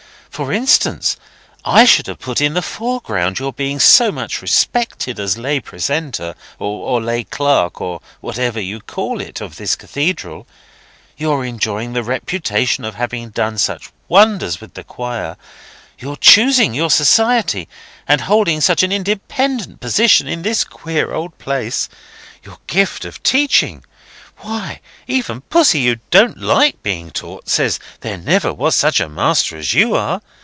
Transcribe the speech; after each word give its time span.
For 0.41 0.53
instance: 0.53 1.17
I 1.65 1.83
should 1.85 2.07
have 2.07 2.17
put 2.17 2.41
in 2.41 2.55
the 2.55 2.61
foreground 2.63 3.37
your 3.37 3.53
being 3.53 3.79
so 3.79 4.11
much 4.11 4.41
respected 4.41 5.19
as 5.19 5.37
Lay 5.37 5.59
Precentor, 5.59 6.33
or 6.57 6.99
Lay 6.99 7.25
Clerk, 7.25 7.79
or 7.79 7.99
whatever 8.21 8.59
you 8.59 8.79
call 8.79 9.19
it, 9.21 9.39
of 9.39 9.57
this 9.57 9.75
Cathedral; 9.75 10.47
your 11.15 11.45
enjoying 11.45 11.93
the 11.93 12.01
reputation 12.01 12.83
of 12.85 12.95
having 12.95 13.29
done 13.29 13.59
such 13.59 13.91
wonders 14.07 14.59
with 14.61 14.73
the 14.73 14.83
choir; 14.85 15.35
your 15.99 16.17
choosing 16.17 16.73
your 16.73 16.89
society, 16.89 17.67
and 18.07 18.21
holding 18.21 18.61
such 18.61 18.81
an 18.81 18.91
independent 18.91 19.79
position 19.79 20.27
in 20.27 20.41
this 20.41 20.63
queer 20.63 21.13
old 21.13 21.37
place; 21.37 21.87
your 22.41 22.57
gift 22.65 23.05
of 23.05 23.21
teaching 23.21 23.83
(why, 24.37 24.81
even 25.05 25.39
Pussy, 25.41 25.85
who 25.85 25.97
don't 26.09 26.39
like 26.39 26.81
being 26.81 27.11
taught, 27.11 27.47
says 27.47 27.79
there 27.99 28.17
never 28.17 28.51
was 28.51 28.75
such 28.75 28.99
a 28.99 29.07
Master 29.07 29.55
as 29.55 29.75
you 29.75 29.93
are!) 29.95 30.19